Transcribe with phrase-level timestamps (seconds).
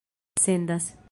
[0.39, 0.93] sendas